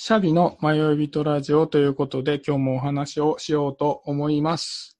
[0.00, 4.96] シャビの迷い人ラジオということで今日もお話をしようと思います。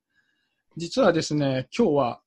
[0.76, 2.21] 実はですね、今日は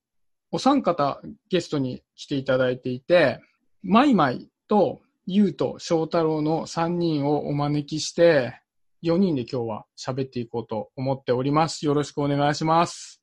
[0.50, 3.42] お三方ゲストに来ていただいていて、
[3.82, 8.58] マイマイとユウと翔太郎の3人をお招きして、
[9.02, 11.84] 4人で今日は喋っていこうと思っております。
[11.84, 13.22] よろしくお願いします。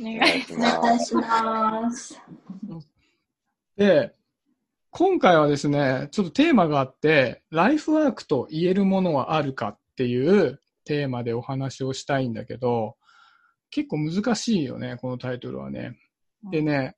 [0.00, 2.18] お願お願いしお願いします。
[3.76, 4.14] で、
[4.98, 12.96] 今回はですね、ちょっとテーマがあって、ライフワークと言えるものはあるかっていうテーマでお話をしたいんだけど、
[13.68, 15.98] 結構難しいよね、このタイトルはね。
[16.50, 16.96] でね、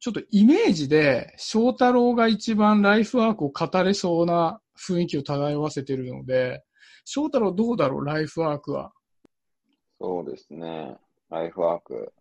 [0.00, 6.62] ちょっとイメージで、翔太郎が一番ライフワークを語れそうな雰囲気を漂わせてるので、
[7.06, 8.92] 翔太郎どうだろう、ライフワークは？
[9.98, 10.94] そうですね。
[11.30, 12.12] ライフワーク、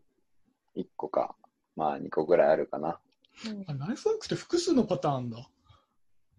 [0.77, 1.35] 1個か、
[1.76, 3.01] まあ2個ぐらいあるかな。
[3.67, 5.48] あライフワークって複数のパターンだ。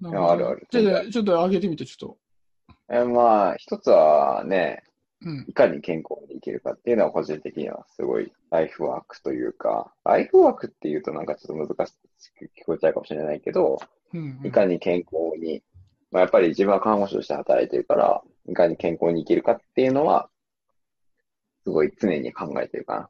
[0.00, 2.18] ないやあるあるじゃあ、ちょっと上げてみて、ちょっと。
[2.88, 4.82] えまあ、一つはね、
[5.23, 5.46] うん。
[5.48, 11.95] いかに健康に生きるかっていうのは個人的にはすごいライフワークというか、ライフワークっていうとなんかちょっと難し
[12.38, 13.78] く聞こえちゃうかもしれないけど、
[14.15, 15.62] うんうんいかに健康に、
[16.10, 20.28] まあ、やっぱり自分は看護師として働いてるから、いかに健康に生きるかっていうのは、
[21.65, 23.09] すごい常に考えてるかな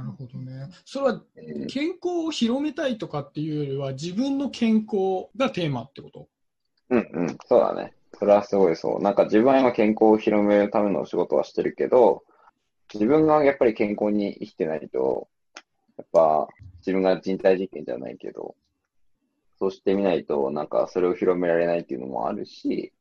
[0.00, 0.70] るほどね。
[0.84, 1.22] それは
[1.68, 6.28] 健康を広めたいとかっていうよりは自分の健康がテーマってこと？
[6.90, 7.92] うんうん、そうだね。
[8.18, 9.02] それはすごいそう。
[9.02, 12.22] なんか自分は今健康を広めるためのお仕事はしてるけど、
[12.94, 15.28] 自分がやっぱり健康に生きてないと、
[15.96, 16.46] やっぱ
[16.78, 18.54] 自分が人体実験じゃないけど、
[19.58, 22.92] そうしてみないと、なんかそれを広められないっていうのもあるし、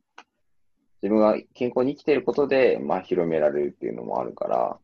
[1.02, 4.78] 自分が健康に生きていることで、まあ広められるっていうのもあるから、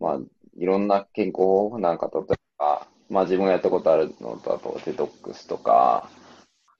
[0.00, 0.18] まあ
[0.56, 6.08] いろんな健康法、なんか例えば、まあ自分がやったことあるのだとデトックスとか、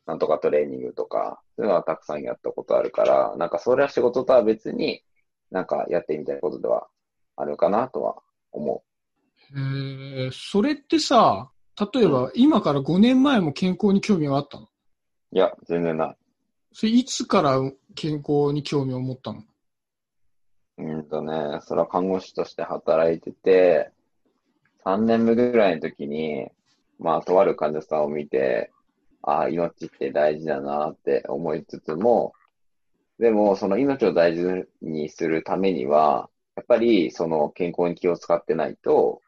[0.07, 5.03] なんとかトレーニングとか、そういうのはたくさんやったことあるから、なんかそれは仕事とは別に、
[5.51, 6.89] なんかやってみたいことでは
[7.37, 8.17] あるかなとは
[8.53, 8.83] 思
[9.53, 11.51] えー、それってさ、
[11.93, 14.65] 例えば今から5年前も健康に興味があったの？
[14.65, 14.69] う。
[15.33, 16.17] いや、全然ない。
[16.73, 17.59] それいつから
[17.95, 19.43] 健康に興味を持ったの？
[20.79, 23.91] うんとね、それは看護師として働いてて、
[24.85, 26.49] 3年目ぐらいの時に、
[26.99, 28.71] まあ、とある患者さんを見て、
[29.23, 32.35] ああ、命って大事だなって思いつつも、
[33.19, 39.23] でも、その命を大事にするためには、やっぱり、その健康に気を使ってないと、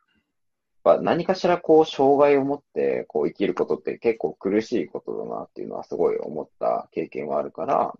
[0.84, 7.94] やっぱ何かしらこう、障害を持って、こう、生きることって結構苦しいことだなっていうのはすごい思った経験はあるから、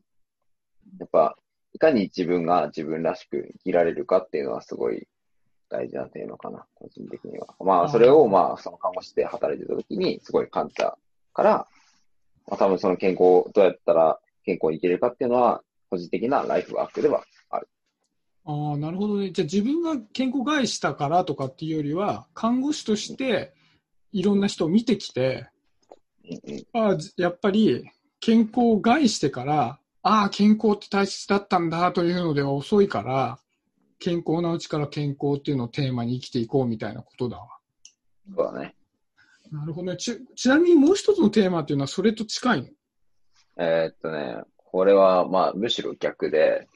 [0.99, 1.37] やっぱ、
[1.77, 5.07] いかに自分が自分らしく生きられるかっていうのはすごい
[5.69, 7.49] 大事なテーマかな、個人的には。
[7.61, 10.97] まあ、それをまあ、その看護師で働いてた時にすごい感じた
[11.35, 11.67] から、
[12.49, 17.69] まあ多分その健康、どうやったら健康に生きれるかっていうのは、個人的なライフワークではある。
[18.47, 19.31] ああ、なるほどね。
[19.31, 23.53] じゃあ自分が健康害したからとかっていうよりは、看護師として
[24.13, 25.51] いろんな人を見てきて、
[26.25, 27.85] うんうんあやっぱり
[28.19, 33.41] 健康を害してから、ああ、健康って大切だったんだというのでは遅いから、
[33.99, 37.49] 健康なうちから健康っていうのをテーマに生きていこうみたいなことだわ。
[38.33, 38.77] そうだね。
[39.51, 39.97] なるほどね。
[39.97, 42.69] ち、ちなみにもう一つのテーマっていうのはそれと近いの？
[43.59, 46.69] えーっとね、これはまあ、むしろ逆で、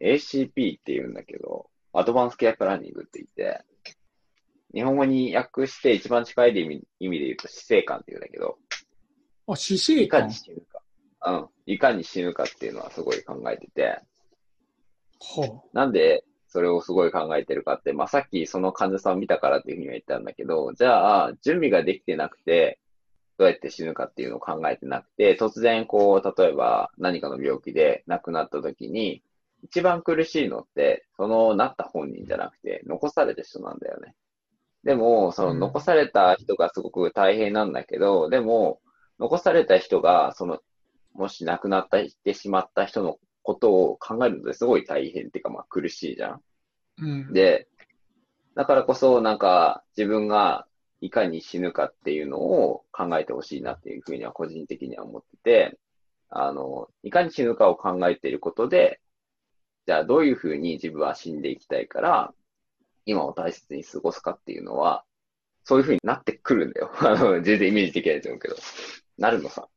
[0.00, 3.64] ACP って言うんだけど、アドバンスケアプランニングって言って、
[4.72, 8.56] 日本語に訳して一番近い意味意味で言うと死生観って言うんだけど、
[9.48, 10.30] あ、死生観？
[10.30, 10.80] 死ぬか。
[11.26, 11.48] うん。
[11.72, 14.00] いかに死ぬかっていうのはすごい考えてて、
[15.20, 22.78] はなんでそれをすごい考えてるかって、まあさっきその患者さんを見たからっていうふうには言ったんだけど、じゃあ、準備ができてなくて、
[23.38, 29.22] どうやって死ぬかっていうのを考えてなくて、突然こう、例えば何かの病気で亡くなった時に、
[29.62, 34.14] 一番苦しいのって、そのなった本人じゃなくて、残された人なんだよね。
[34.84, 38.80] でも、その残された人がすごく大変なんだけど、でも、
[39.18, 40.58] 残された人が、その、
[41.14, 46.30] もし亡くなってしまった人のことを考えるのですごい大変っていうか、まあ苦しいじゃん。
[46.32, 46.40] あ。
[46.98, 47.32] うん。
[47.32, 47.68] で、
[48.54, 50.66] だからこそ、なんか、自分が
[51.00, 55.78] いかに死ぬかっていうのを考えてほしいなっていうふうには個人的には思ってて、
[56.28, 59.00] あの、いかに死ぬかを考えていることで、
[59.86, 62.34] じゃあどういうふうに自分は死んでいきたいから、
[63.04, 65.04] 今を大切に過ごすかっていうのは、
[65.64, 66.90] そういうふうになってくるんだよ。
[67.00, 68.56] あの、全然イメージできないと思うけど。
[69.18, 69.68] なるのさ。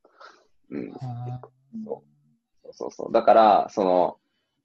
[0.69, 0.93] うん。
[0.93, 1.39] あ
[1.83, 2.01] そ
[2.69, 3.11] うそうそう。
[3.11, 4.17] だから、その、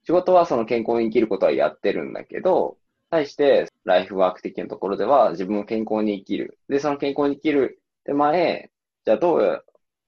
[0.05, 2.77] 仕事はその健康に生きることはやってるんだけど、
[3.11, 6.59] 対して、ライフワーク的なところでは、自分も健康に生きる。
[6.69, 8.71] で、その健康に生きる手前、
[9.05, 9.65] じゃあどう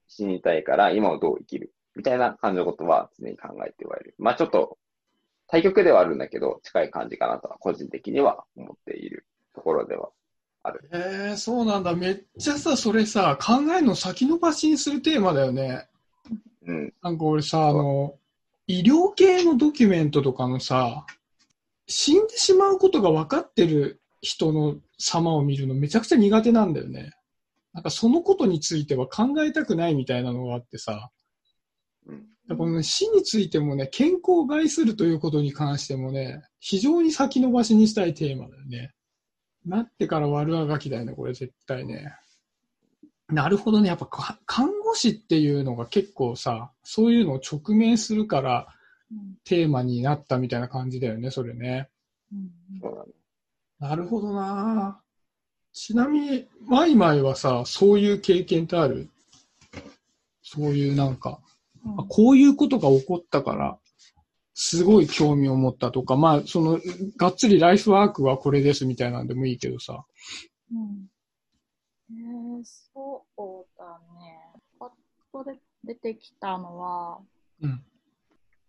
[0.09, 1.73] 死にたいから、今をどう生きる？
[1.95, 4.15] みたいな感じのことは常に考えてはいる。
[4.19, 4.79] まあちょっと、
[5.49, 10.11] 対局ではあるんだけど、近い感じかなとは、個人的には思っているところでは
[10.63, 10.89] ある。
[10.93, 11.95] へえ、そうなんだ。
[11.95, 15.89] めっちゃさ、それさ、考えるの先延ばしにするテーマだよね。
[16.67, 16.95] うん。
[17.03, 18.15] なんか俺さ、あの、
[18.67, 21.05] 医療系のドキュメントとかのさ、
[21.87, 27.11] 死んでしまうことが分かってる人の様を見るのめちゃくちゃ苦手なんだよね。
[27.73, 31.11] なんかそのことについては考えたくないみたいなのがあってさ、
[32.07, 32.57] うん。
[32.57, 38.93] この死についてもね、健康を害するということに関してもね、非常に先延ばしにしたいテーマだよね。
[39.67, 42.15] なってから悪あがきだよね、これ絶対ね。
[43.29, 43.89] なるほどね。
[43.89, 48.67] やっぱか看護師っていうのが結構さ、そういうのを直面するから
[49.11, 51.89] うんテーマになったみたいな感じだよね、それね。
[52.33, 52.51] うん。
[53.79, 55.01] なるほどな
[55.73, 59.09] ちなみに、マイマイはさ、そういう経験ってある？
[60.43, 61.41] そういうなんか、
[61.85, 63.79] うんあこういうことが起こったから、
[64.55, 66.79] すごい興味を持ったとか、まあ、その、
[67.17, 70.05] がっつりライフワークはこれですみたいなんでもいいけどさ。
[70.73, 71.09] うん
[72.11, 72.65] えー、
[72.95, 74.39] そうだね。
[74.79, 74.91] パッ
[75.33, 77.21] とで出てきたのは、
[77.63, 77.83] うん。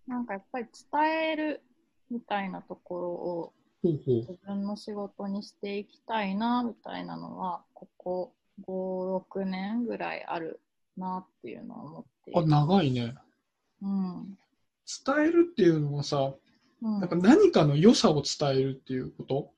[0.08, 1.62] なんかやっぱり伝える
[2.10, 3.54] みたいなところを。
[3.84, 4.00] 自
[4.46, 8.34] 分の仕事にしていきたいな、みたいなのは、ここ
[8.66, 10.62] 5、6年ぐらいある
[10.96, 12.48] なっていうのは思っていあ、る。
[12.48, 13.14] 長いね。
[13.82, 14.38] うん。
[15.06, 16.34] 伝えるっていうのはさ、
[16.82, 19.52] うん、なんか何かの良さを伝えるっていうこと？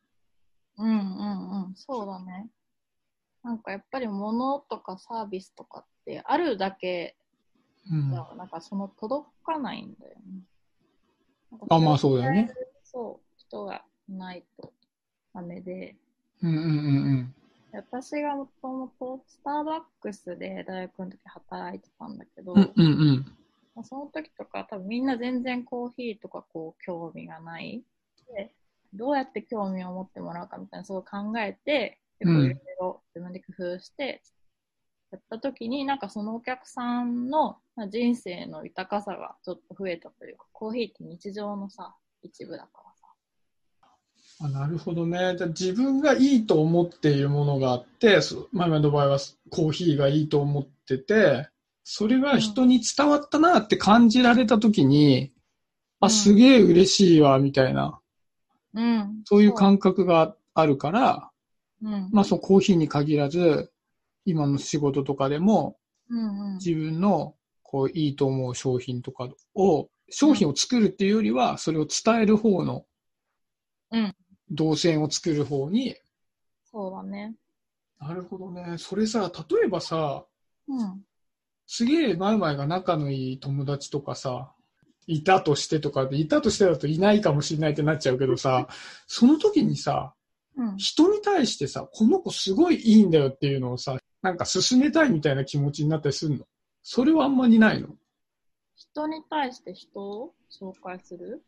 [0.77, 2.49] うんうんうん、そうだね。
[3.43, 7.15] なんかやっぱり物とかサービスとかってあるだけ
[7.91, 8.15] うんじ。
[8.15, 10.41] ゃなんかその届かないんだよね。
[11.69, 12.53] あまあそうだよね。
[12.83, 14.73] そう、人がいないと
[15.33, 15.95] ダメで。
[16.41, 16.67] うんうんう
[17.21, 17.35] ん
[17.77, 22.61] 私がもともとスターバックスで大学の時働いてたんだけど、うん。
[22.61, 23.25] うんうんうん。
[23.75, 27.83] まあその時とか多分みんな全然コーヒーとかこう興味がない。
[28.33, 28.51] で、
[28.93, 34.21] どうやって興味を持ってもらうかみたいなそう考えて、いろいろ自分で工夫して、
[35.11, 43.05] やった時になんかそのお客さんのまあ人生の豊かさがちょっと増えたというか、コーヒーって日常のさ、一部だからさ。
[44.41, 45.35] あなるほどね。
[45.37, 49.17] じゃあ自分がいいと思っているものがあって、そマイマイの場合は
[49.49, 51.49] コーヒーがいいと思ってて、
[51.87, 55.31] それが人に伝わったなって感じられたときに、
[55.99, 58.01] あ、うんすげえ嬉しいわ、みたいな、
[58.73, 59.21] うん。
[59.23, 61.29] そういう感覚があるから、
[61.83, 62.09] うん。
[62.11, 63.71] まあそのコーヒーに限らず、
[64.25, 65.77] 今の仕事とかでも
[66.09, 66.57] うんうん。
[66.57, 72.85] 自分のこういいと思う商品とかを、商品を作るっていうよりは、それを伝える方の
[73.91, 74.15] うん、
[74.49, 75.95] 動線を作る方に、
[76.63, 77.35] そうだね。
[77.99, 78.77] なるほどね。
[78.79, 80.25] それさ、例えばさ、
[80.67, 81.05] うん。
[81.67, 84.51] すげえマイマイが仲のいい友達とかさ、
[85.07, 88.67] いたとしてとかで、いたとしてだといないかもしれないってなっちゃうけどさ、
[89.07, 90.13] その時にさ、
[90.57, 90.77] うん。
[90.77, 96.45] 人に対してさ、この子すごいいいんだよっていうのをさ、なんか進めたいみたいな気持ちになったりするの？
[96.81, 97.89] それはあんまりないの？
[98.75, 101.43] 人に対して人を紹介する？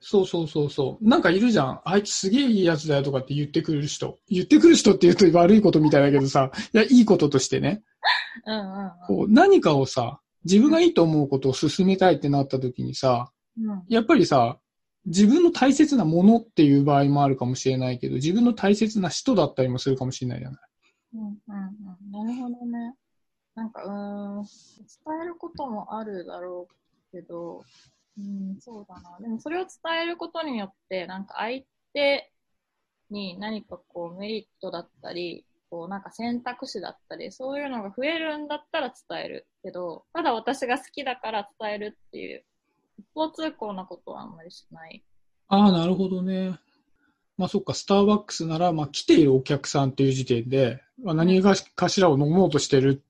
[0.00, 1.06] そうそうそうそう。
[1.06, 1.80] なんかいるじゃん。
[1.84, 4.16] あいつすげえいいやつだよとかって言ってくれる人。
[4.30, 7.82] 言ってくる人って言うと悪いことみたいだけどさ、いや、いいこととしてね。
[8.46, 8.90] うんうんうん。
[9.06, 13.84] こう、何かをさ、自分がいいと思うことを進めたいってなった時にさ、うん。
[13.88, 14.58] やっぱりさ、
[15.06, 20.60] 自分の大切なものっていう場合もあるかもしれないけど、自分の大切な人だったりもするかもしれないじゃない。
[21.14, 22.26] うんうんうん。
[22.26, 22.94] なるほどね。
[23.54, 27.64] なんか、うーん、伝えることもあるだろうけど、
[28.18, 29.18] うん、そうだな。
[29.20, 32.32] でもそれを伝えることによって、なんか相手
[33.10, 42.44] に何かこうメリットだったり、こうなんか選択肢だったり、そういうのが増えるんだったら伝えるけど、ただ私が好きだから伝えるっていう、
[42.98, 45.02] 一方通行なことはあんまりしない。
[45.48, 46.58] ああ、なるほどね。
[47.38, 53.02] まあそっか、スターバックスなら、まあ来ているお客さんっていう時点で、まあ、何がかしらを飲もうとしてる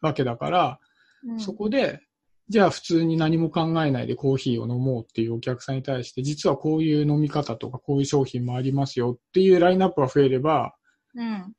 [0.00, 0.78] わけだから、
[1.26, 2.00] うん、そこで、
[2.48, 10.76] じゃあ普通に何も考えないでコーヒーを飲もうっていうお客さんに対して、実はこういう飲み方とかこういう商品もありますよっていうラインナップが増えれば、
[11.16, 11.52] うん。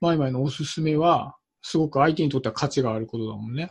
[0.00, 3.70] マイマイのおすすめは、すごく相手にとっては価値があることだもんね。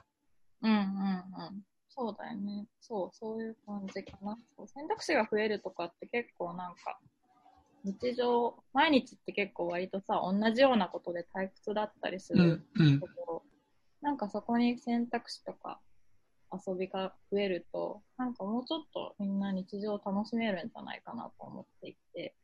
[0.62, 1.62] うんうんうん。
[1.90, 2.68] そうだよね。
[2.80, 4.38] そう、そういう感じかな。
[4.56, 7.00] そう選択肢が増えるとかって結構なんか、
[7.84, 13.08] 日常、毎日って結構割とさ、同じようなことで退屈だったりすうるん、うんと。
[13.08, 13.44] ころ、
[14.02, 15.80] なんかそこに選択肢とか
[16.52, 22.36] 遊びが増えると、なんかもうちょっとみんな日常を楽しめるんじゃないかなと思っていて。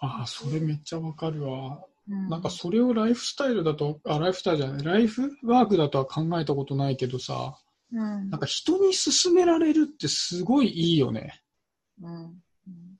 [0.00, 1.80] ああ、それめっちゃわかるわ。
[2.08, 2.28] うん。
[2.28, 7.58] なんかそれをライフスタイルだと、あ、ライフスタイルじゃない、ライフワークだとは考えたことないけどさ、
[7.92, 8.30] うん。
[8.30, 11.42] なんか人に勧められるってすごいいいよね。
[12.02, 12.42] うん。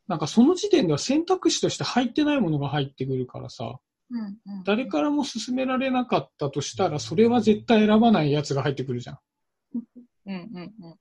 [0.09, 3.79] なんかその時点では選択肢として入ってないものが入ってくるからさ、
[4.11, 4.21] うん。
[4.21, 4.65] うん。
[4.65, 9.19] 誰からも勧められなかったとしたら、それは絶対選ばないやつが入ってくるじゃん。
[9.75, 9.85] うん。
[10.27, 10.75] うん。
[10.81, 10.99] うん。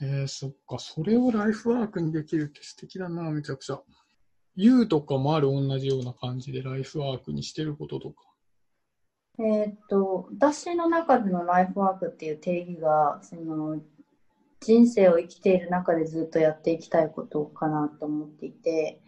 [0.00, 3.80] えー、そっか、それをライフワークにできるって素敵だな、めちゃくちゃ。
[4.56, 8.16] 言うとかもある同じような感じでライフワークにしてることとか。
[9.38, 13.80] えーっと、私の中でのライフワークっていう定義が、その、
[14.60, 19.00] 人生を生きている中でずっとやっていきたいことかなと思っていて、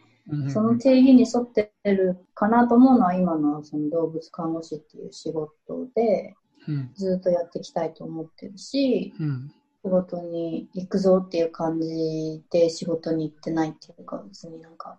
[0.48, 6.34] その定義に沿ってるかなと思うのは今のその動物看護師っていう仕事で
[6.68, 6.90] うん。
[6.94, 9.52] ずっとやっていきたいと思ってるし、うん。
[9.84, 14.98] 仕事に行くぞっていう感じで仕事に行ってないっていうか、別になんか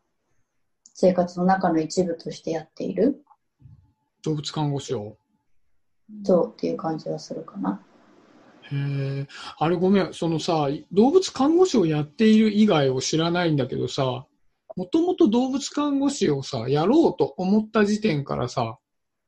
[0.97, 3.21] 生活の中の一部としてやっている？
[4.23, 5.17] 動物看護師を。
[6.23, 7.81] そうっていう感じがするかな。
[8.71, 8.75] へ
[9.21, 9.27] え。
[9.57, 14.25] あれごめん、そのさ、動物看護師をやっている以外を知らないんだけどさ、
[14.77, 18.77] もともと動物看護師をさ、やろうと思った時点からさ、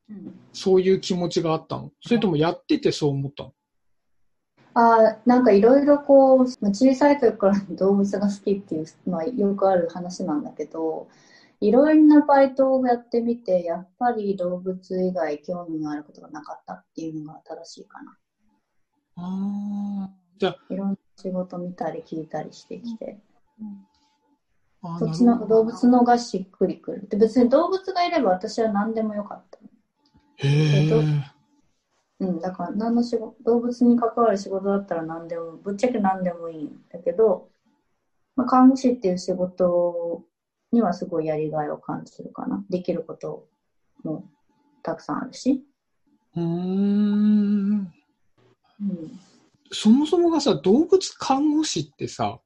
[0.08, 1.92] うんそういう気持ちがあったの？
[2.00, 3.52] それともやっててそう思ったの？
[4.72, 11.08] あーなんかいろいろこう、まあ小さい時から動物が好きっていう、まあ、よくある話なんだけど、
[11.60, 18.16] いろいろなバイトをやってみて、やっぱり動物以外興味があることがなかったっていうのが正しいかな。
[19.16, 20.10] ああ。
[20.38, 23.18] じゃいろんな仕事見たり聞いたりしてきて、
[24.82, 27.08] あ、あそっちの動物のがしっくりくる。
[27.08, 29.58] で別に動物がいれば私は何でもよかった。
[30.36, 30.90] へえ。
[32.20, 37.48] うん、だから何の仕事、動物に関わる仕事だったら何でも、ぶっちゃけ何でもいいんだけど、
[38.34, 40.24] まあ、看護師っていう仕事
[40.72, 42.64] にはすごいやりがいを感じるかな。
[42.68, 43.46] できること
[44.04, 44.24] も
[44.82, 45.64] たくさんあるし。
[46.36, 47.92] うーん。
[48.80, 49.20] うん。
[49.70, 52.40] そもそもがさ、動物看護師ってさ、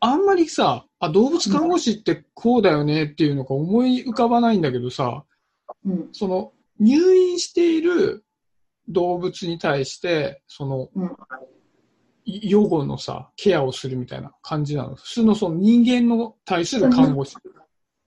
[0.00, 5.24] あんまりさ、あ、動物看護師ってこうだよねっていうのが思い浮かばないんだけどさ、
[5.84, 6.08] うん。
[6.12, 8.24] その、入院している
[8.88, 11.16] 動物に対して、その、うん。
[12.26, 14.96] 予後のさ、ケアをするみたいな感じなの。
[14.96, 17.36] 普通のその人間の対する看護師。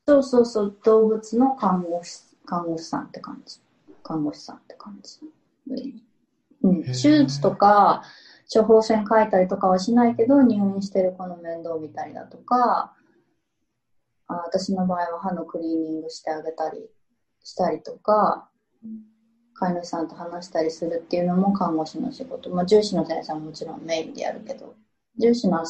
[0.07, 3.59] そうそうそう、動物の看護師、看護師さんって感じ。
[4.03, 5.19] 看護師さんって感じ。
[6.63, 6.83] うん。
[6.83, 8.03] 手術とか、
[8.53, 12.93] 処方箋書いたりとかはしないけど、入院してる子の面倒を見たりだとか、
[14.27, 16.89] あ私の場合は歯のクリーニングしてあげたり
[17.43, 18.49] したりとか、
[19.59, 22.49] 飼い主さんと話したりするっていうのも看護師の仕事。
[22.49, 24.75] まあ、獣医師の先生はもちろんメインでやるけど、
[25.17, 25.65] 獣医師の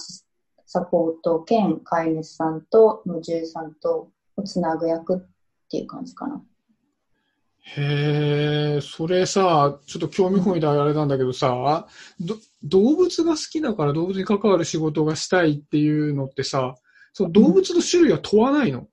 [0.65, 5.19] サポート兼飼い主さんと、もう獣医さんとをつなぐ役っ
[5.69, 6.41] ていう感じかな。
[7.61, 11.87] へえ、それさ、ちょっと興味本位であれなんだけどさ、
[12.19, 16.75] ど動物が好きだから動物に関わる仕事がしたいっていうのってさ、
[17.13, 18.87] その動物の種類は問わないの？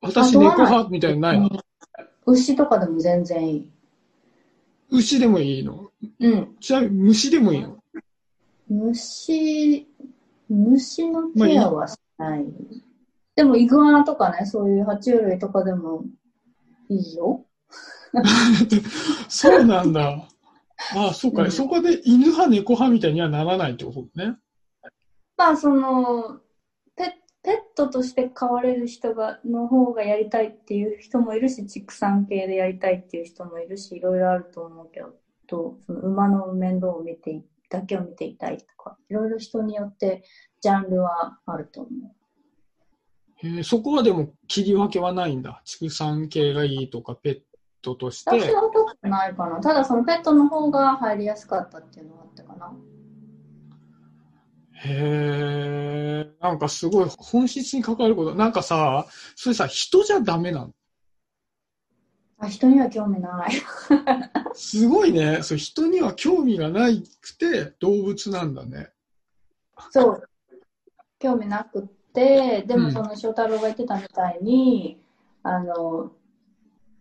[0.00, 1.60] 私猫あ問わない派みたいなのないの？
[2.26, 3.70] 牛とかでも全然いい。
[4.90, 5.90] 牛でもいいの？
[6.20, 6.56] うん。
[6.60, 7.82] ちなみに虫でもいいの？
[8.68, 9.86] 虫、
[10.48, 12.44] 虫のケアはしない。
[13.34, 16.04] でも、イグアナとかね、そういう爬虫類とかでも
[16.88, 17.44] いいよ。
[19.28, 20.28] そうなんだ。
[20.94, 24.36] ああ、そうか、うんそこで犬派、猫派みたいにはならないってことね。
[25.36, 26.40] まあ、その、
[27.46, 35.14] ペペットとして飼われる人が、の方がやりたいっていう人もいるし、畜産系でやりたいっていう人もいるし、いろいろあると思うけど、
[35.46, 40.24] とその馬の面倒を見てい、だけを見ていたいとか、いろいろ人によって
[40.60, 43.46] ジャンルはあると思う。
[43.46, 45.62] へえそこはでも切り分けはないんだ。
[45.64, 47.40] 畜産系がいいとか、ペッ
[47.80, 48.30] トとして。
[48.30, 49.60] 私は特にないかな。
[49.60, 52.76] ただ、そのペットの方が入りやすかったっていうのがあったかな。
[54.78, 58.34] へえ、なんかすごい本質に関わること。
[58.34, 60.72] なんかさ、それさ、人じゃダメなの？
[62.38, 63.50] あ人には興味ない。
[64.54, 65.42] すごいね。
[65.42, 68.90] そう人には興味がないくて動物なんだね。
[69.90, 70.28] そう。
[71.18, 75.00] 興味なくって、でうんもその翔太郎が言ってたみたいに、
[75.42, 76.12] あの、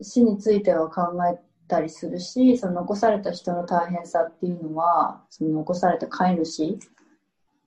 [0.01, 6.79] 死については考えたりするし、その残された人の大変さっていうのは、その残された飼い主、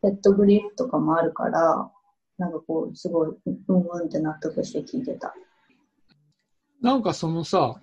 [0.03, 1.91] ペットグリーフとかもあるから、
[2.39, 5.35] なんかこう、すごい、うんうんって納得して聞いてた。
[6.81, 7.81] なんかそのさ、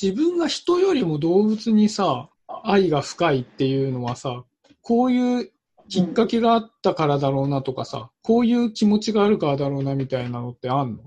[0.00, 2.28] 自分が人よりも動物にさ、
[2.64, 4.44] 愛が深いっていうのはさ、
[4.82, 5.50] こういう
[5.88, 11.04] きっかけがあったからだろうなとかさ、こういう気持ちがあるからだろうなみたいなのってあんの？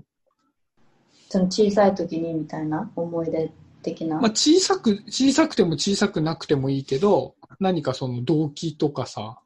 [1.28, 3.52] その小さい時にみたいな思い出
[3.82, 4.20] 的な？
[4.20, 9.38] まあ、小さく、小さくても小さくなくてもいいけど、何かその動機とかさ、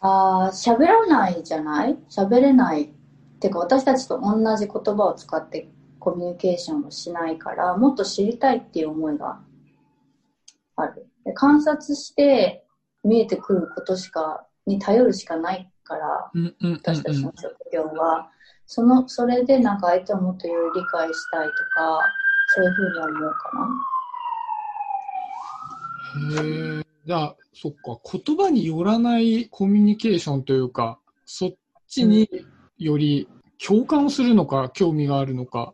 [0.00, 1.98] ああ、喋らないじゃない？
[2.08, 2.84] 喋れない。
[2.84, 2.88] っ
[3.40, 9.40] てか私たちと同じ言葉を使ってコミュニケーションをしないから、もっと知りたいっていう思いが
[10.76, 11.06] ある。
[11.24, 12.64] で観察して
[13.04, 16.30] 見えてくることしか、に頼るしかないから、
[16.62, 17.22] 私たちうん。
[17.24, 18.30] の職業は、
[18.66, 22.00] その、それでなんか相手をもっとより理解したいとか、
[22.54, 23.50] そういうふうに思うか
[26.34, 26.42] な。
[26.44, 26.87] へえ。
[27.08, 31.50] じゃあ、そっか、言葉によらないコミュニケーションというか、そっ
[31.86, 32.28] ちに
[32.76, 35.72] より共感するのか、興味があるのか。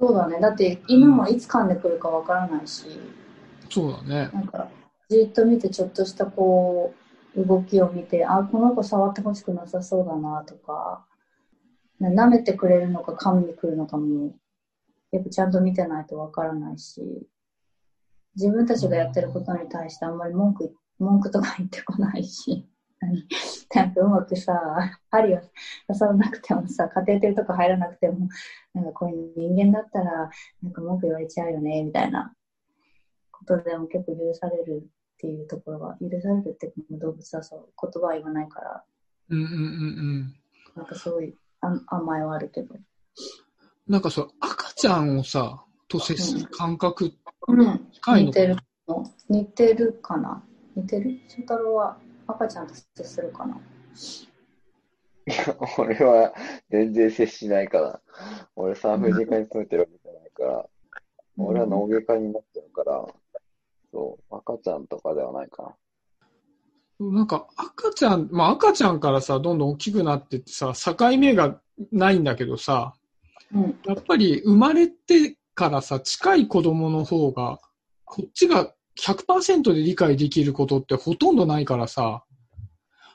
[0.00, 0.40] そうだね。
[0.40, 2.86] だって犬もいつ噛んでくるかわからないし、
[3.68, 4.30] そうだね。
[4.32, 4.70] なんか、
[5.10, 6.94] じっと見てちょっとしたこ
[7.36, 11.04] う、動きを見て、あ、この子触ってほしくなさそうだなとか、
[12.00, 14.34] な舐めてくれるのか噛みに来るのかも、
[15.10, 17.02] やっぱちゃんと見てないとわからないし、
[18.34, 22.66] 自分たちがやってることに対してあんまり文句、文句とか言ってこないし、
[23.00, 23.26] 何？
[23.74, 24.52] なんかうまくさ、
[25.10, 25.50] 針を刺
[25.98, 28.28] さらなくてもさ、カテーテルとか入らなくても、
[28.74, 30.30] なんかこういう人間だったら、
[30.62, 32.32] なんか文句言われちゃうよね、みたいな。
[33.30, 34.86] ことでも結構許されるっ
[35.18, 38.84] ていうところが、許されるって動物はそう、言葉は言わないから、
[39.30, 40.34] うんうんうんうん。
[40.76, 42.76] なんかそういうあ甘えはあるけど。
[43.88, 47.12] なんかそう、赤ちゃんをさ、と接する感覚
[47.48, 47.88] うん、
[48.24, 48.56] 似てる
[48.88, 49.04] の。
[49.28, 50.42] 似てるかな？
[50.76, 51.20] 似てる？
[51.28, 53.60] 翔太郎は赤ちゃんと接するかな？
[55.78, 56.34] 俺は
[56.70, 58.00] 全然接しないから。
[58.56, 60.66] 俺産婦人科に勤めてるわけじゃないから、
[61.38, 63.06] 俺は脳外科になっちゃうから、
[63.92, 65.76] そう、赤ちゃんとかではないかな。
[67.00, 72.94] なんか赤ちゃん、まあ赤ちゃんからさ、どんどん大きくなってってさ、境目がないんだけどさ、
[73.54, 77.60] うん、やっぱり生まれてからさ、近い子供の方が、
[78.04, 82.24] こっちが100%で理解できることってほとんどないからさ、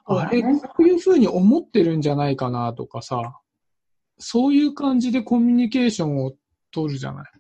[0.06, 3.40] あれ、こういうふうに思ってるんじゃないかなとかさ、
[4.20, 6.34] そういう感じでコミュニケーションを
[6.72, 7.32] 取るじゃない。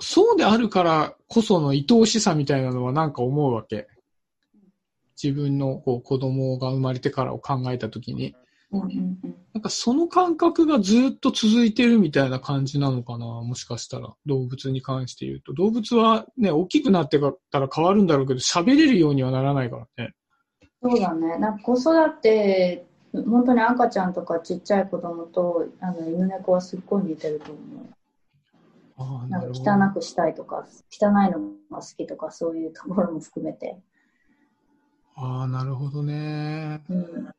[0.00, 3.88] そうであるからこその愛おしさみたいなのはなんか思うわけ。
[5.22, 8.34] 自分のこう子供が生まれてからを考えたときに。
[8.72, 14.14] なんかその感覚がずっと続いてるみたいな感じなのかなもしかしたら。
[14.24, 15.52] 動物に関して言うと。
[15.52, 20.14] 動物はね、大きくなってから変わるんだろうけど、喋れるようにはならないからね。
[20.82, 21.38] そうだね。
[21.38, 27.94] なんか子育て、本当に赤ちゃんとかちっちゃい子供とあの犬猫はすっごい似てると思う。
[28.96, 29.42] ああ、ななん。
[29.42, 29.48] か
[29.90, 33.80] 汚くしたいとか、汚いのが好きとかそういうところも含めて。
[35.14, 36.82] ああ、なるほどね。
[36.88, 37.34] うん、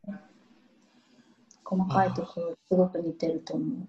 [1.63, 3.87] 細かいところすごく似てると思う。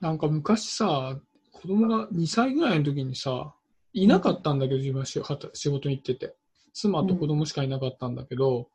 [0.00, 1.18] なんか昔さ、
[1.52, 3.54] 子供が2歳ぐらいの時にさ、
[3.92, 6.34] いなかったんだけど、自分は仕事に行ってて。
[6.72, 8.68] 妻と子供しかいなかったんだけど、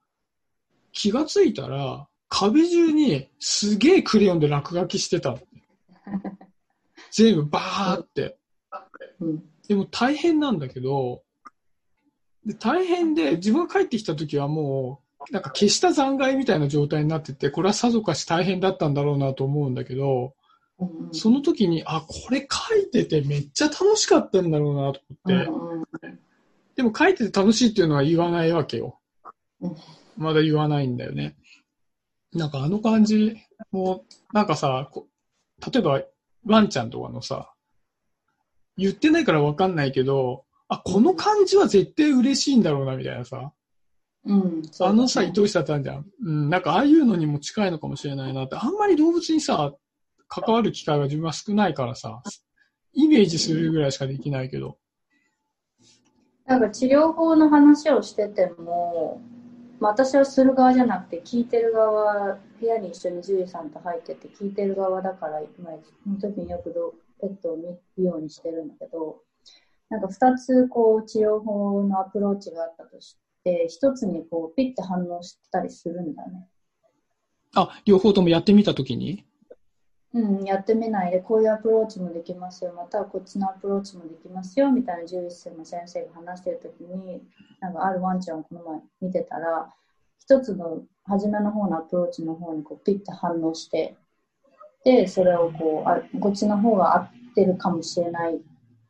[0.91, 5.39] 気がついたら、壁中にすげえクレヨンで落書きしてたの。
[7.11, 8.37] 全部バーって。
[9.19, 11.23] うんでも大変なんだけど、
[12.45, 20.33] で大変で、自分が帰ってきた時はもう、なんか消した残骸みたいな状態になってて、これはさぞかし大変だったんだろうなと思うんだけど、
[21.11, 26.11] その時に、あ、これ書いててめっちゃ楽しかったんだろうなと思って、
[26.75, 28.99] でも書いてて楽しいっていうのは言わないわけよ。
[29.61, 29.75] うん。
[30.17, 31.35] まだ言わないんだよね。
[32.33, 33.37] なんかあの感じ
[33.71, 35.07] も、なんかさ、こ
[35.71, 36.01] 例えば
[36.45, 37.51] ワンちゃんとかのさ、
[38.77, 43.53] 言ってないからわかんないけど、あ、この感じは絶対嬉しいんだろうなみたいなさ、
[44.25, 46.05] うんあのさ、ね愛おしさってあるじゃん。
[46.23, 49.73] うん、なんかああいうのにも近いのかもしれないなって、あんまり動物にさ、
[50.27, 52.21] 関わる機会が自分は少ないからさ、
[52.93, 54.77] イメージするぐらいしかできないけど。
[56.45, 59.21] なんか治療法の話をしてても、
[59.79, 69.21] まあ、私はする側じゃなくて聞いてる側部屋に一緒に獣医さんと入ってて聞いてる側だから、まあ、その時によくどペットを見るようにしてるんだけど
[69.89, 76.47] なんか2つこう治療法のアプローチがあったとして1つにこうピッて反応したりするんだね。
[77.53, 79.23] あ、両方ともやってみたときに？
[80.13, 81.11] うん、やってみない。
[81.11, 82.73] でこういうアプローチもできますよ。
[82.75, 87.21] またはこっちのアプローチもできますよみたいな獣医師の先生が話してる時に
[87.59, 89.69] なんかあるワンちゃんをこの前見てたら
[90.19, 93.95] 一つの初めの方のアプローチの方にこうピッて反応して
[94.83, 98.39] でそれをこうあこっちの方が合ってるかもしれない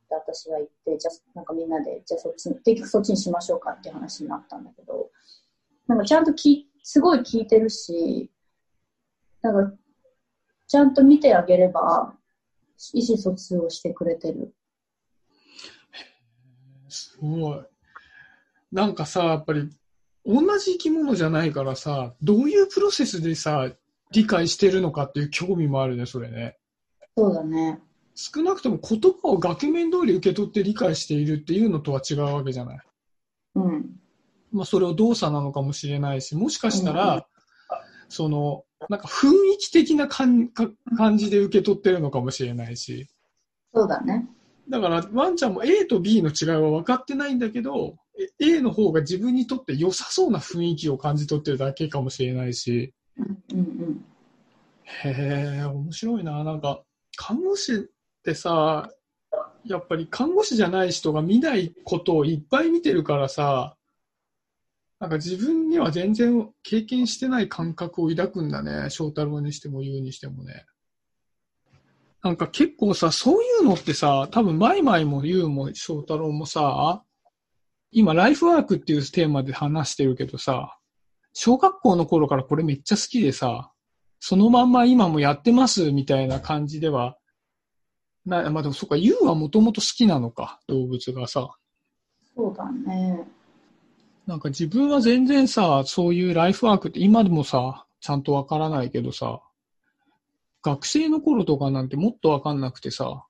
[0.06, 5.10] って私が言ってじゃあなんかみんなでじゃあそっちに結局そっちにしましょうかっていう話になったんだけど
[5.88, 8.30] なんかちゃんときすごい聞いてるし
[9.42, 9.76] なんか
[10.68, 12.16] ちゃんと見てあげれば、
[12.94, 14.54] 意思疎通をしてくれてる。
[16.90, 17.60] すごい。
[18.72, 19.70] なんかさ、やっぱり、
[20.26, 23.72] 同じ生き物じゃないからさ、どういうプロセスでさ、
[24.12, 26.58] 理解してるのかっていう興味もあるね、それね。
[27.16, 27.80] そうだね。
[28.16, 32.80] 少なくとも言葉を額面通り受け取って理解しているっていうのとは違うわけじゃない。
[33.56, 34.00] うん。
[34.52, 37.24] まあ、それを動作なのかもしれないし、もしかしたら、うん
[38.10, 43.08] その、なんか雰囲気的な感か感じで受け取ってるのかもしれないし。
[43.74, 44.28] そうだね。
[44.70, 47.98] だから、ワンちゃんも A と B の違いは分かってないんだけど、
[48.40, 52.94] え A の方が自分にとって良さそうな雰囲気を感じ取ってるだけかもしれないし。
[53.18, 54.06] うんうん
[55.04, 56.44] へえ、面白いな。
[56.44, 56.84] なんか、
[57.18, 57.90] 看護師
[58.26, 58.90] ってさ、
[59.66, 63.78] やっぱり看護師じゃない人が見ないことをいっぱい見てるからさ、
[65.00, 68.90] なんか自分には全然経験してない感覚を抱くんだね。
[68.90, 70.66] 翔太郎にしても言うにしてもね。
[72.24, 77.04] なんか結構さ、そういうのってさ、多分マイマイも言うも翔太郎もさ、
[77.92, 80.80] 今ライフワークっていうテーマで話してるけどさ、
[81.34, 83.72] 小学校の頃からこれめっちゃ好きでさ、
[84.20, 87.18] そのまんま今もやってますみたいな感じでは、
[88.26, 91.56] な、まあでもそっか、ユウはもともと好きなのか、動物がさ。
[92.36, 93.28] そうだね。
[94.26, 99.42] なんか自分は全然さ、そういうライフワークって今でもさ、ちゃんとわからないけどさ、
[100.64, 103.26] 学生の頃とかなんてもっとわかんなくてさ、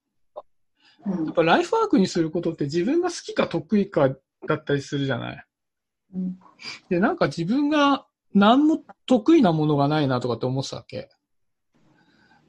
[1.06, 4.10] うんやっぱライフワークにすることって自分が好きか得意か
[4.48, 5.46] だったりするじゃない？
[6.16, 6.40] うん
[6.90, 11.10] で、なんか自分が何も得意なものがないなとかって思ってたわけ。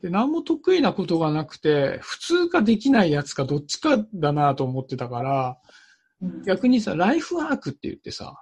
[0.07, 5.59] で、何も得意なことがなくて、普通かできないやつかどっちかだなと思ってたから、
[6.23, 6.43] うん。
[6.45, 8.41] 逆にさ、ライフワークって言ってさ、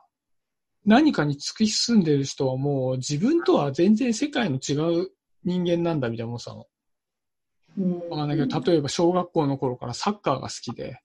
[0.85, 4.75] 何かに突き進んでる人はもう自分とは全然世界の違
[5.05, 5.09] う
[5.43, 6.55] 人間なんだみたいなもんさ、
[7.79, 11.01] うんわかんないけど、例えば小学校の頃からサッカーが好きで、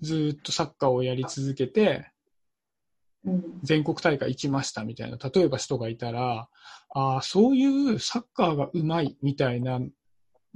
[0.00, 2.04] ずーっとサッカーをやり続けて、うん
[3.62, 6.48] 全国大会行きましたみたいな、例えば人がいたら、
[6.90, 9.80] ああ、そういうサッカーがうまいみたいな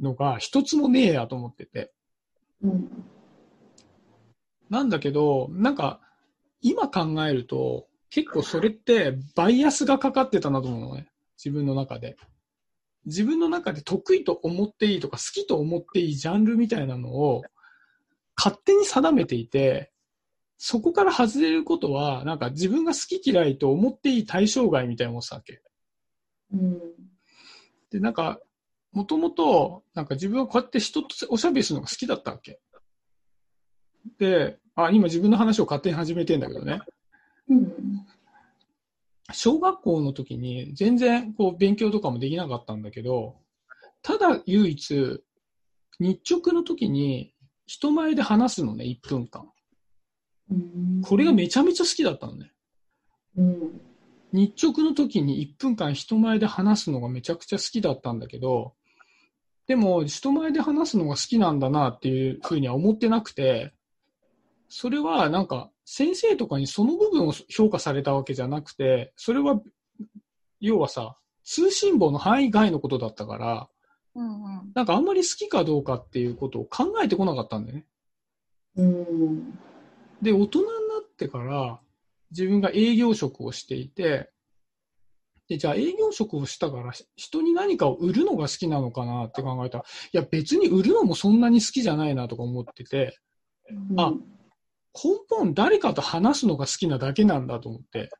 [0.00, 1.92] のが一つもねえやと思ってて。
[2.62, 3.04] うん
[4.70, 6.00] なんだけど、なんか、
[6.60, 11.08] 今考えると、結構それってバイアスがかかってたなと思うのね。
[11.36, 12.16] 自分の中で。
[13.06, 17.42] 自分の中で得意と思っていいとか好きと思っていいジャンルみたいなのを
[18.36, 19.92] 勝手に定めていて、
[20.56, 25.62] そこから外れることは、なんか自分が好き嫌いと思っていい対象外みたいなもんさわけ。
[26.52, 26.80] うん
[27.90, 28.40] で、なんか、
[28.92, 32.60] もともと、なんか自分はこうやって人とおしゃべりするのが好きだったわけ。
[34.18, 36.80] で、あ、今自分の話を勝手に始めてんだけどね。
[37.48, 37.72] うん
[39.32, 43.36] 小学校の時に全然こう勉強とかもできなかったんだけど、
[44.02, 45.22] ただ唯一、
[45.98, 47.32] 日直の時に
[47.66, 49.50] 人前で話すのね、1分間。
[50.50, 52.52] うんこれがめちゃめちゃ好きだったのね。
[53.36, 53.80] うん
[54.32, 58.74] 日直の時に1分間人前で話すのがめちゃくちゃ好きだったんだけど、
[59.68, 63.72] でも人前で話すのが好きなんだなっていうふうには思ってなくて、
[64.68, 69.60] それはなんか先生とかにその部分を評価されたわけじゃなくて、それは
[70.60, 73.68] 要はさ、通信簿の範囲外のことだったから、
[74.16, 74.72] うんうん。
[74.74, 77.86] なんかあんまり好きかどうかっていうことを考えてこなかったんだよね。
[78.76, 79.58] うん
[80.24, 81.80] で、大人になってから、
[82.30, 84.30] 自分が営業職をしていて、
[85.48, 93.18] で、じゃあ営業職をしたから、人に何かを売るのが好きなのかなって考えたら、いや別に売るのもそんなに好きじゃないなとか思ってて、
[93.96, 94.12] あ
[94.94, 98.10] 根本誰かと話すのが好きなだけなんだと思って。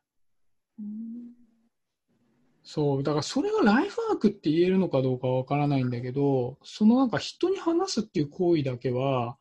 [2.63, 9.37] そう、だからそれがライフワークって言えるのかどうかわからないんだけど、そのなんか人に話すっていう行為だけは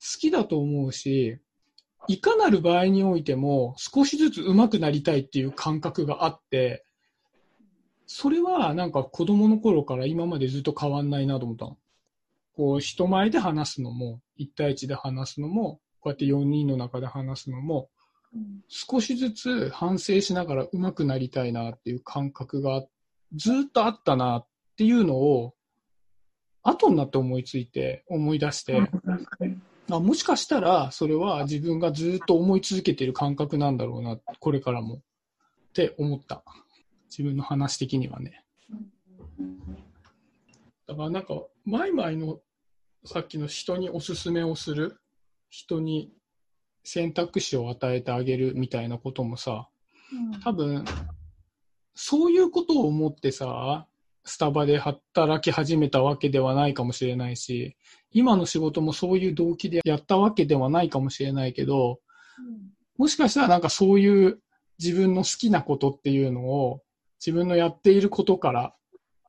[0.00, 1.38] 好きだと思うし、
[2.08, 6.84] いかなる場合においても少しずつ上手くなりたいっていう感覚があって、
[8.06, 11.78] それはなんか子供の頃から今までずっと変わんないなと思ったの。
[12.54, 17.88] こう人前で話すのも、1対1で話すのも、こうやって4人の中で話すのも、
[18.68, 22.84] 少しずつ反省しながら上手くなりたいなっていう感覚が
[23.34, 25.54] ずっとあったなっていうのを、
[26.62, 28.80] 後になって思いついて、思い出して、
[29.96, 34.94] あもしかしたらそれは自分がずっと思い続けている感覚なんだろうな、これからも。
[34.94, 35.00] っ
[35.74, 36.42] て思った。
[37.10, 38.42] 自分の話的にはね。
[40.86, 42.40] だからなんか、マイマイの
[43.04, 44.98] さっきの人におすすめをする、
[45.50, 46.10] 人に
[46.84, 49.68] 選択肢を与えてあげるみたいなこともさ、
[50.42, 50.86] 多分、
[51.94, 53.86] そういうことを思ってさ、
[54.24, 57.76] スタバで働き始めたわけではないかもしれないし、
[58.12, 62.00] 今の仕事もそういう動機でやったわけではないかもしれないけど、
[62.96, 64.40] もしかしたらなんかそういう
[64.78, 66.82] 自分の好きなことっていうのを
[67.24, 68.74] 自分のやっていることから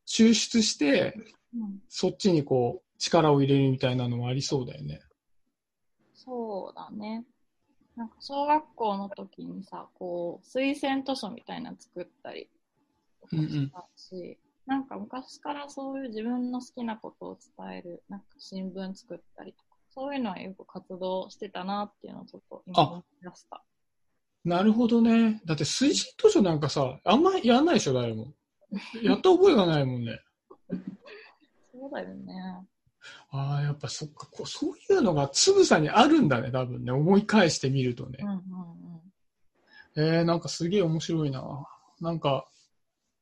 [0.08, 1.24] 抽出して、うん
[1.88, 5.02] そっちにこう力を入れるみたいなのもありそうだよね。
[6.16, 7.26] そうだね。
[7.96, 12.50] なんか小学校の時にさ、こう、推薦図書みたいなの作ったり
[13.22, 23.64] とかしたし、なんか昔からそういう自分の好きなことを伝える、なんか新聞作ったりとか、そういうのはよく活動してたなっていうのをちょっと今思い出した。
[24.46, 25.42] なるほどね。
[25.46, 28.34] だって推薦図書なんかさ、あんまやんないでしょ、誰も。
[29.04, 30.20] やった覚えがないもんね。
[31.72, 32.68] そうだよね。
[33.32, 36.92] ああ、やっぱそっかこう、そういうのがつぶさにあるんだね、多分ね。
[36.92, 38.30] 思い返してみるとねうん。
[38.30, 38.84] うん
[39.96, 41.68] えー、なんかすげえ面白いな。
[42.02, 42.48] なんか、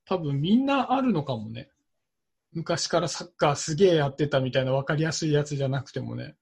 [0.05, 1.69] 多分みんなあるのかもね。
[2.53, 6.35] 昔からサッカーすげえやってたみたいな分かりやすいやつじゃなくてもね。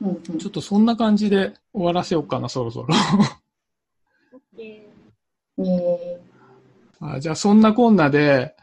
[0.00, 2.88] うんうんちょっとそんな感じで終わらせようかな、そろそろ。
[4.32, 4.88] オッケ
[5.58, 6.20] え
[7.00, 8.54] あじゃあそんなこんなで、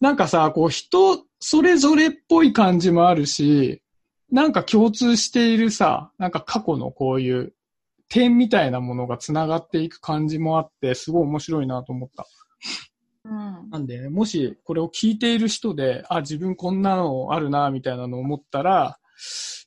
[0.00, 3.82] なんかさ、こう人それぞれっぽい感じもあるし、
[4.30, 7.54] なんか共通しているさ、なんか過去のこういう
[8.08, 12.26] 点みたいなものが繋がっていく感じもあって、すごい面白いなと思った。
[13.26, 13.28] ー。
[13.28, 13.70] うん。
[13.70, 18.98] なんで、もしこれを聞いている人で、あ、自分こんなのあるな、みたいなのを思ったら、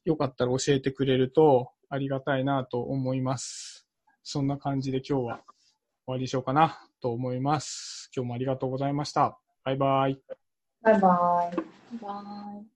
[0.06, 3.88] よかったら教えてくれるとありがたいなと思います。
[4.24, 5.44] そんな感じで今日は終
[6.08, 8.10] わりにしようかなと思います。
[8.16, 9.40] 今日もありがとうございました。
[9.64, 10.14] バイバイ。
[10.14, 10.18] ー、
[10.82, 11.56] バイバイ。
[12.02, 12.75] バイ。